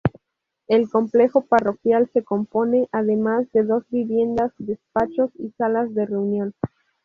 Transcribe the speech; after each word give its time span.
El 0.67 0.89
complejo 0.89 1.41
parroquial 1.45 2.09
se 2.11 2.23
compone 2.23 2.89
además 2.91 3.45
de 3.51 3.61
dos 3.61 3.87
viviendas, 3.91 4.51
despachos 4.57 5.29
y 5.37 5.51
salas 5.59 5.93
de 5.93 6.07
reunión. 6.07 6.53